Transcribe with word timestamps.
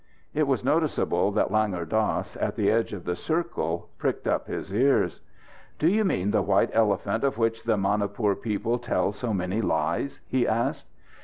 It 0.33 0.47
was 0.47 0.63
noticeable 0.63 1.31
that 1.33 1.51
Langur 1.51 1.85
Dass, 1.87 2.35
at 2.37 2.55
the 2.55 2.71
edge 2.71 2.91
of 2.91 3.03
the 3.03 3.15
circle, 3.15 3.89
pricked 3.99 4.25
up 4.25 4.47
his 4.47 4.73
ears. 4.73 5.21
"Do 5.77 5.87
you 5.87 6.03
mean 6.03 6.31
the 6.31 6.41
white 6.41 6.71
elephant 6.73 7.23
of 7.23 7.37
which 7.37 7.65
the 7.65 7.77
Manipur 7.77 8.33
people 8.33 8.79
tell 8.79 9.11
so 9.11 9.31
many 9.31 9.61
lies?" 9.61 10.19
he 10.27 10.47
asked. 10.47 10.87